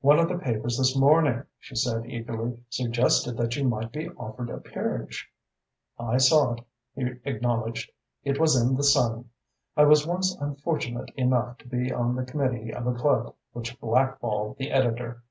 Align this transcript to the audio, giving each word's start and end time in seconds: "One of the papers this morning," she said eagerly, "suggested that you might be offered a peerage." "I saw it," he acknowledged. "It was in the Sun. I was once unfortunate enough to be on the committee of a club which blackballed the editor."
"One 0.00 0.20
of 0.20 0.28
the 0.28 0.38
papers 0.38 0.78
this 0.78 0.96
morning," 0.96 1.42
she 1.58 1.74
said 1.74 2.06
eagerly, 2.06 2.56
"suggested 2.70 3.36
that 3.38 3.56
you 3.56 3.66
might 3.68 3.90
be 3.90 4.08
offered 4.10 4.48
a 4.48 4.58
peerage." 4.58 5.28
"I 5.98 6.18
saw 6.18 6.52
it," 6.54 6.60
he 6.94 7.02
acknowledged. 7.28 7.90
"It 8.22 8.38
was 8.38 8.54
in 8.54 8.76
the 8.76 8.84
Sun. 8.84 9.28
I 9.76 9.82
was 9.82 10.06
once 10.06 10.36
unfortunate 10.36 11.10
enough 11.16 11.58
to 11.58 11.66
be 11.66 11.90
on 11.92 12.14
the 12.14 12.24
committee 12.24 12.72
of 12.72 12.86
a 12.86 12.94
club 12.94 13.34
which 13.54 13.80
blackballed 13.80 14.56
the 14.56 14.70
editor." 14.70 15.24